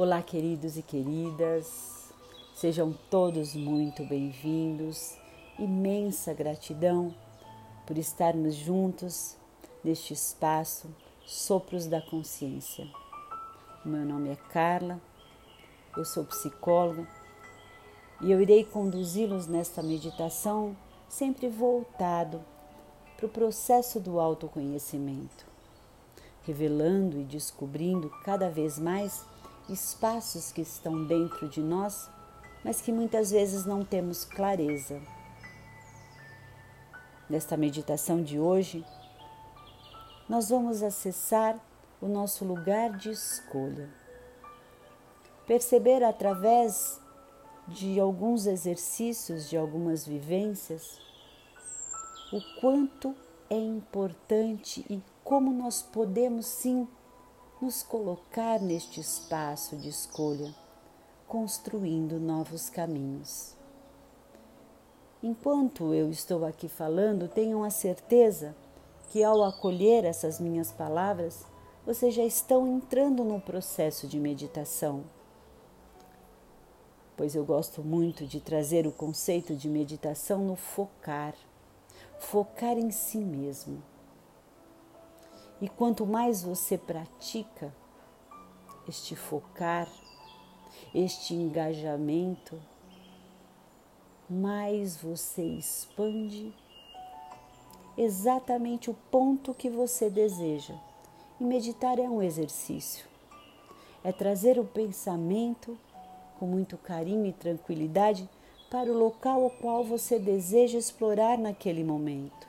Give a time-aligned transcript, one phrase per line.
[0.00, 2.12] Olá, queridos e queridas,
[2.54, 5.18] sejam todos muito bem-vindos.
[5.58, 7.12] Imensa gratidão
[7.84, 9.36] por estarmos juntos
[9.82, 10.88] neste espaço
[11.26, 12.86] Sopros da Consciência.
[13.84, 15.00] Meu nome é Carla,
[15.96, 17.04] eu sou psicóloga
[18.20, 20.76] e eu irei conduzi-los nesta meditação
[21.08, 22.40] sempre voltado
[23.16, 25.44] para o processo do autoconhecimento,
[26.44, 29.26] revelando e descobrindo cada vez mais
[29.68, 32.10] espaços que estão dentro de nós,
[32.64, 35.00] mas que muitas vezes não temos clareza.
[37.28, 38.84] Nesta meditação de hoje,
[40.28, 41.58] nós vamos acessar
[42.00, 43.88] o nosso lugar de escolha.
[45.46, 47.00] Perceber através
[47.66, 51.00] de alguns exercícios, de algumas vivências,
[52.32, 53.14] o quanto
[53.50, 56.86] é importante e como nós podemos sim
[57.60, 60.54] nos colocar neste espaço de escolha,
[61.26, 63.54] construindo novos caminhos.
[65.20, 68.54] Enquanto eu estou aqui falando, tenham a certeza
[69.10, 71.44] que ao acolher essas minhas palavras,
[71.84, 75.02] vocês já estão entrando no processo de meditação.
[77.16, 81.34] Pois eu gosto muito de trazer o conceito de meditação no focar,
[82.20, 83.82] focar em si mesmo
[85.60, 87.74] e quanto mais você pratica
[88.88, 89.88] este focar,
[90.94, 92.60] este engajamento,
[94.28, 96.54] mais você expande
[97.96, 100.74] exatamente o ponto que você deseja.
[101.40, 103.06] E meditar é um exercício.
[104.02, 105.76] É trazer o pensamento
[106.38, 108.28] com muito carinho e tranquilidade
[108.70, 112.47] para o local ao qual você deseja explorar naquele momento.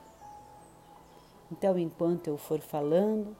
[1.50, 3.36] Então, enquanto eu for falando,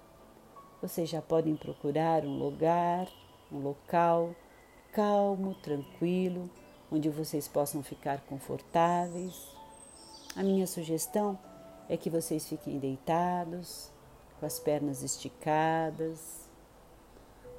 [0.82, 3.08] vocês já podem procurar um lugar,
[3.52, 4.34] um local
[4.92, 6.50] calmo, tranquilo,
[6.90, 9.48] onde vocês possam ficar confortáveis.
[10.34, 11.38] A minha sugestão
[11.88, 13.90] é que vocês fiquem deitados,
[14.38, 16.48] com as pernas esticadas,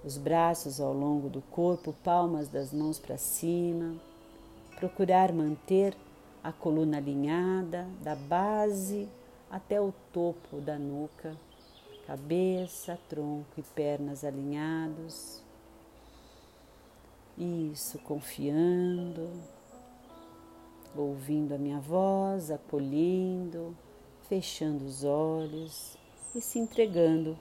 [0.03, 3.95] os braços ao longo do corpo, palmas das mãos para cima.
[4.77, 5.95] Procurar manter
[6.43, 9.07] a coluna alinhada, da base
[9.51, 11.37] até o topo da nuca,
[12.07, 15.43] cabeça, tronco e pernas alinhados.
[17.37, 19.29] Isso, confiando,
[20.95, 23.75] ouvindo a minha voz, acolhendo,
[24.29, 25.97] fechando os olhos
[26.33, 27.37] e se entregando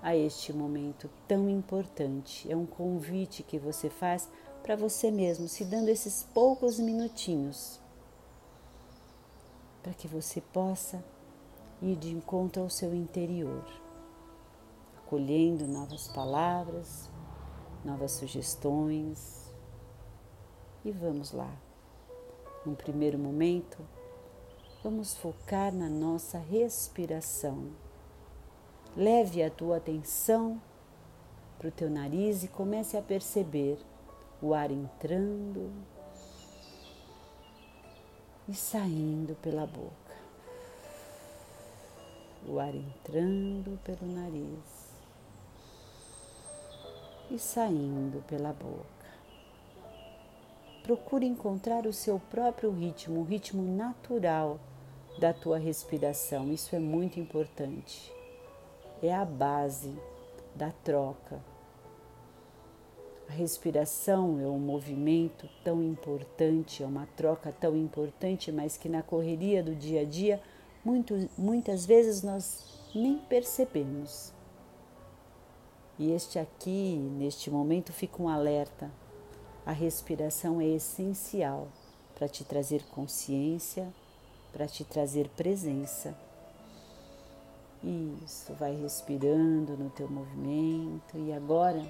[0.00, 2.50] a este momento tão importante.
[2.50, 4.28] É um convite que você faz
[4.62, 7.80] para você mesmo, se dando esses poucos minutinhos
[9.82, 11.02] para que você possa
[11.82, 13.64] ir de encontro ao seu interior,
[14.98, 17.10] acolhendo novas palavras,
[17.84, 19.50] novas sugestões.
[20.84, 21.50] E vamos lá.
[22.64, 23.78] Num primeiro momento,
[24.82, 27.70] vamos focar na nossa respiração.
[28.96, 30.60] Leve a tua atenção
[31.58, 33.78] para o teu nariz e comece a perceber
[34.42, 35.70] o ar entrando
[38.48, 40.09] e saindo pela boca
[42.50, 44.90] o ar entrando pelo nariz
[47.30, 48.84] e saindo pela boca.
[50.82, 54.58] Procure encontrar o seu próprio ritmo, o ritmo natural
[55.16, 56.52] da tua respiração.
[56.52, 58.12] Isso é muito importante.
[59.00, 59.96] É a base
[60.52, 61.38] da troca.
[63.28, 69.04] A respiração é um movimento tão importante, é uma troca tão importante, mas que na
[69.04, 70.42] correria do dia a dia
[70.84, 72.64] muito, muitas vezes nós
[72.94, 74.32] nem percebemos.
[75.98, 78.90] E este aqui, neste momento, fica um alerta.
[79.66, 81.68] A respiração é essencial
[82.14, 83.92] para te trazer consciência,
[84.52, 86.16] para te trazer presença.
[88.24, 91.86] Isso, vai respirando no teu movimento e agora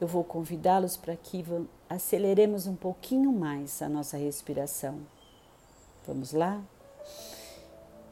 [0.00, 1.44] eu vou convidá-los para que
[1.88, 5.00] aceleremos um pouquinho mais a nossa respiração.
[6.06, 6.62] Vamos lá?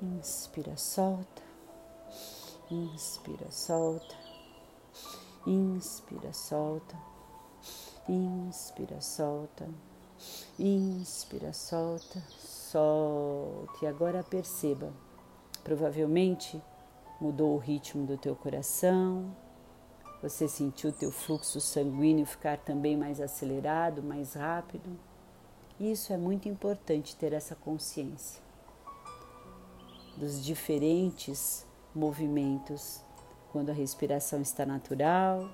[0.03, 1.43] Inspira, solta.
[2.69, 4.17] Inspira, solta.
[5.47, 6.97] Inspira, solta.
[8.09, 9.69] Inspira, solta.
[10.59, 12.21] Inspira, solta.
[12.37, 13.85] Solte.
[13.85, 14.93] E agora perceba.
[15.63, 16.61] Provavelmente
[17.21, 19.33] mudou o ritmo do teu coração.
[20.21, 24.99] Você sentiu o teu fluxo sanguíneo ficar também mais acelerado, mais rápido.
[25.79, 28.43] Isso é muito importante ter essa consciência
[30.23, 33.01] dos diferentes movimentos,
[33.51, 35.51] quando a respiração está natural,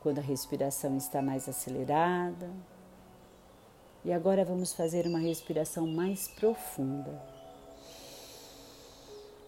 [0.00, 2.50] quando a respiração está mais acelerada.
[4.02, 7.22] E agora vamos fazer uma respiração mais profunda.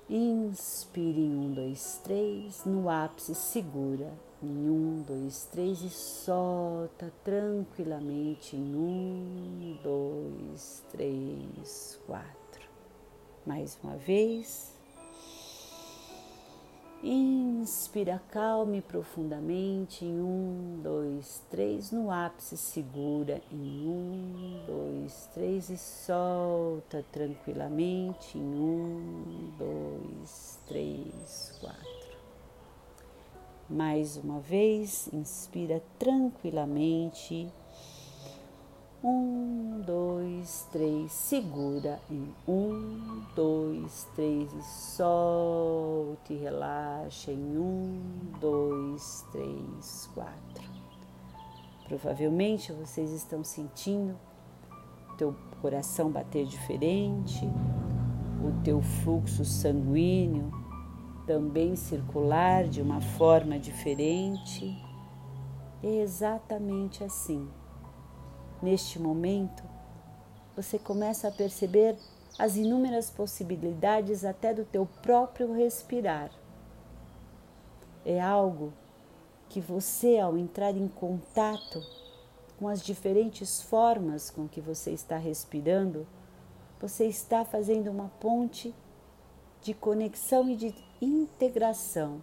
[0.06, 2.66] Inspire em um, dois, três.
[2.66, 4.12] No ápice, segura
[4.42, 12.37] em um, dois, três e solta tranquilamente em um, dois, três, quatro.
[13.48, 14.74] Mais uma vez.
[17.02, 21.90] Inspira calme profundamente em um, dois, três.
[21.90, 32.18] No ápice, segura em um, dois, três e solta tranquilamente em um, dois, três, quatro.
[33.66, 37.50] Mais uma vez, inspira tranquilamente
[39.02, 48.00] um, dois, três, segura em um, dois, três e solte, relaxa em um,
[48.40, 50.68] dois, três, quatro.
[51.86, 54.16] Provavelmente vocês estão sentindo
[55.16, 57.46] teu coração bater diferente,
[58.44, 60.50] o teu fluxo sanguíneo
[61.26, 64.76] também circular de uma forma diferente.
[65.82, 67.48] É exatamente assim
[68.60, 69.62] Neste momento,
[70.56, 71.96] você começa a perceber
[72.36, 76.30] as inúmeras possibilidades até do teu próprio respirar.
[78.04, 78.72] É algo
[79.48, 81.80] que você, ao entrar em contato
[82.58, 86.06] com as diferentes formas com que você está respirando,
[86.80, 88.74] você está fazendo uma ponte
[89.62, 92.22] de conexão e de integração.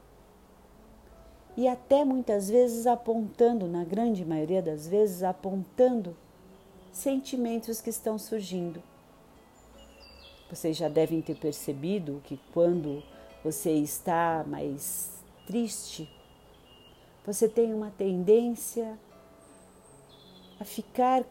[1.55, 6.15] E até muitas vezes apontando, na grande maioria das vezes, apontando
[6.95, 8.81] sentimentos que estão surgindo.
[10.49, 13.03] Vocês já devem ter percebido que quando
[13.43, 16.09] você está mais triste,
[17.25, 18.97] você tem uma tendência
[20.59, 21.25] a ficar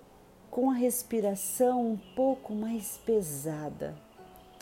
[0.50, 3.96] com a respiração um pouco mais pesada.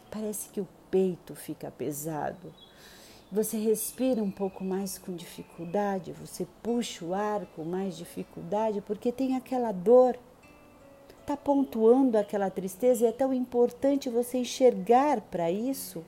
[0.09, 2.55] Parece que o peito fica pesado.
[3.31, 9.11] Você respira um pouco mais com dificuldade, você puxa o ar com mais dificuldade, porque
[9.11, 10.17] tem aquela dor
[11.23, 16.05] está pontuando aquela tristeza e é tão importante você enxergar para isso,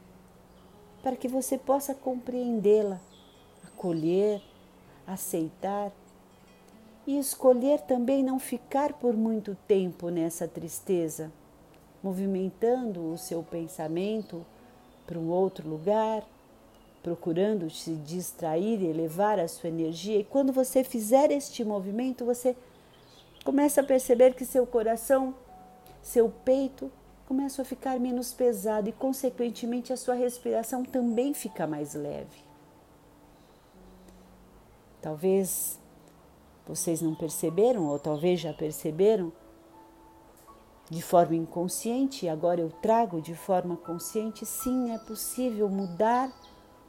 [1.03, 3.01] para que você possa compreendê-la,
[3.65, 4.43] acolher,
[5.07, 5.93] aceitar
[7.07, 11.31] e escolher também não ficar por muito tempo nessa tristeza,
[12.03, 14.45] movimentando o seu pensamento
[15.07, 16.27] para um outro lugar,
[17.03, 20.19] procurando se distrair e elevar a sua energia.
[20.19, 22.57] E quando você fizer este movimento, você
[23.45, 25.35] Começa a perceber que seu coração,
[26.01, 26.91] seu peito
[27.29, 32.43] começa a ficar menos pesado e, consequentemente, a sua respiração também fica mais leve.
[35.03, 35.79] Talvez
[36.67, 39.31] vocês não perceberam, ou talvez já perceberam,
[40.89, 46.33] de forma inconsciente, e agora eu trago de forma consciente, sim, é possível mudar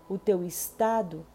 [0.07, 1.25] o teu estado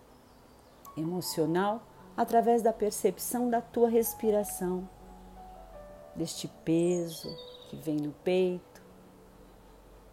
[0.96, 1.82] emocional
[2.16, 4.88] através da percepção da tua respiração
[6.14, 7.28] deste peso
[7.68, 8.82] que vem no peito.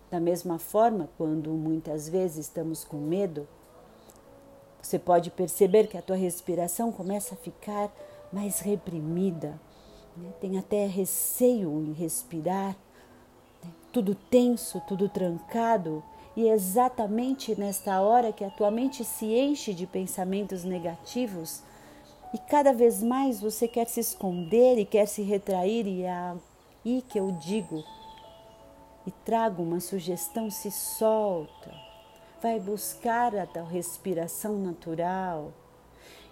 [0.10, 3.48] Da mesma forma, quando muitas vezes estamos com medo,
[4.82, 7.92] você pode perceber que a tua respiração começa a ficar
[8.32, 9.60] mais reprimida,
[10.16, 10.32] né?
[10.40, 12.76] tem até receio em respirar,
[13.64, 13.72] né?
[13.92, 16.02] tudo tenso, tudo trancado,
[16.38, 21.64] e é exatamente nesta hora que a tua mente se enche de pensamentos negativos
[22.34, 26.36] e cada vez mais você quer se esconder e quer se retrair, e é
[26.86, 27.84] aí que eu digo
[29.06, 31.74] e trago uma sugestão: se solta,
[32.42, 35.54] vai buscar a tua respiração natural,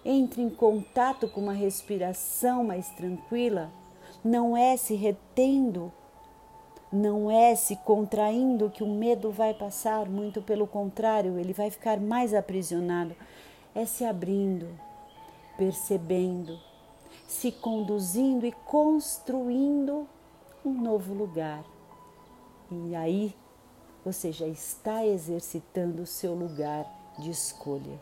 [0.03, 3.71] entre em contato com uma respiração mais tranquila,
[4.23, 5.91] não é se retendo,
[6.91, 11.99] não é se contraindo que o medo vai passar, muito pelo contrário, ele vai ficar
[11.99, 13.15] mais aprisionado,
[13.73, 14.67] é se abrindo
[15.57, 16.59] percebendo,
[17.27, 20.07] se conduzindo e construindo
[20.63, 21.63] um novo lugar.
[22.71, 23.35] E aí
[24.03, 26.85] você já está exercitando o seu lugar
[27.19, 27.99] de escolha.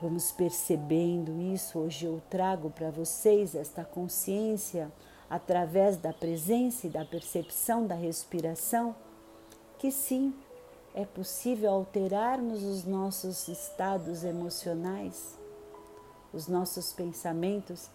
[0.00, 1.78] Vamos percebendo isso.
[1.78, 4.92] Hoje eu trago para vocês esta consciência
[5.28, 8.94] através da presença e da percepção da respiração,
[9.78, 10.32] que sim,
[10.94, 15.38] é possível alterarmos os nossos estados emocionais,
[16.32, 17.88] os nossos pensamentos,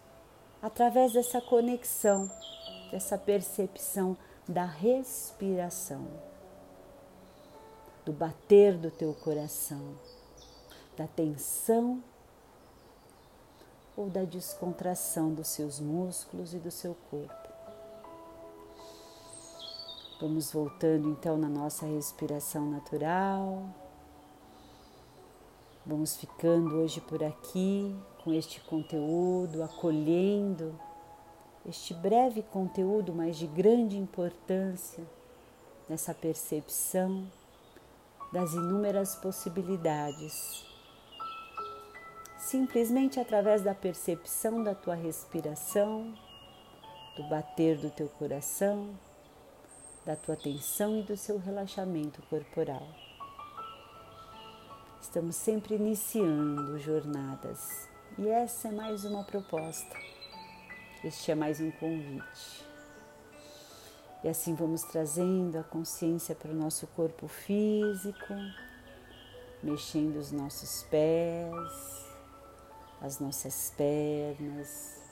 [0.61, 2.29] através dessa conexão,
[2.91, 6.05] dessa percepção da respiração,
[8.05, 9.95] do bater do teu coração,
[10.97, 12.03] da tensão
[13.95, 17.52] ou da descontração dos seus músculos e do seu corpo.
[20.23, 23.61] Vamos voltando então na nossa respiração natural.
[25.85, 30.79] Vamos ficando hoje por aqui com este conteúdo, acolhendo
[31.65, 35.03] este breve conteúdo, mas de grande importância
[35.89, 37.29] nessa percepção
[38.31, 40.65] das inúmeras possibilidades
[42.37, 46.13] simplesmente através da percepção da tua respiração,
[47.17, 48.97] do bater do teu coração,
[50.05, 52.87] da tua atenção e do seu relaxamento corporal.
[55.01, 59.95] Estamos sempre iniciando jornadas e essa é mais uma proposta.
[61.03, 62.65] Este é mais um convite.
[64.23, 68.33] E assim vamos trazendo a consciência para o nosso corpo físico,
[69.61, 72.05] mexendo os nossos pés,
[73.01, 75.02] as nossas pernas,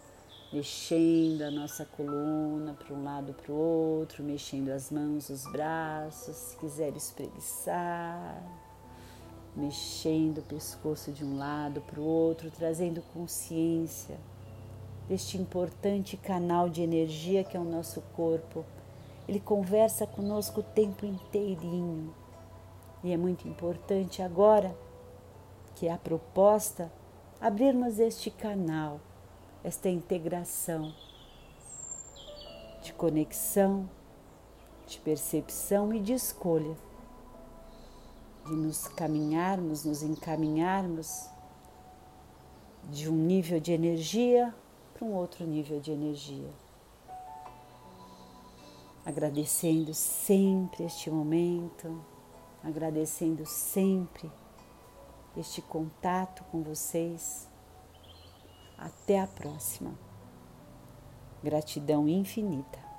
[0.53, 6.35] mexendo a nossa coluna para um lado para o outro, mexendo as mãos, os braços,
[6.35, 8.43] se quiser espreguiçar,
[9.55, 14.17] mexendo o pescoço de um lado para o outro, trazendo consciência
[15.07, 18.65] deste importante canal de energia que é o nosso corpo.
[19.29, 22.13] Ele conversa conosco o tempo inteirinho.
[23.01, 24.75] E é muito importante agora
[25.75, 26.91] que a proposta
[27.39, 28.99] abrirmos este canal,
[29.63, 30.93] esta integração
[32.81, 33.89] de conexão,
[34.87, 36.75] de percepção e de escolha,
[38.45, 41.29] de nos caminharmos, nos encaminharmos
[42.89, 44.53] de um nível de energia
[44.93, 46.49] para um outro nível de energia.
[49.05, 52.03] Agradecendo sempre este momento,
[52.63, 54.31] agradecendo sempre
[55.37, 57.50] este contato com vocês.
[58.81, 59.93] Até a próxima.
[61.43, 62.90] Gratidão infinita.